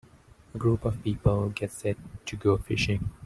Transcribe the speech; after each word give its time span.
A 0.01 0.57
group 0.57 0.83
of 0.83 1.03
people 1.03 1.49
get 1.49 1.71
set 1.71 1.95
to 2.25 2.35
go 2.35 2.57
fishing. 2.57 3.11